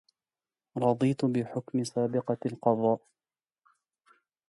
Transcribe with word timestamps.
رضيت 0.77 1.25
بحكم 1.25 1.83
سابقة 1.83 2.37
القضاء 2.45 3.01